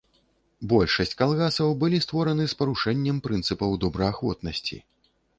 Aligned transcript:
Большасць 0.69 1.17
калгасаў 1.19 1.75
былі 1.83 1.99
створаны 2.05 2.47
з 2.53 2.57
парушэннем 2.61 3.17
прынцыпаў 3.27 3.75
добраахвотнасці. 3.83 4.81